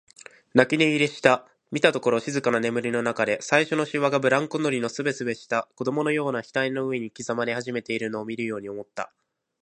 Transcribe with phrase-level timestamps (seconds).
[0.55, 9.13] 泣き寝入りした、見たところ静かな眠りのなかで、最初のしわがブランコ乗りのすべすべした子供のような額の上に刻まれ始めているのを見るように思った。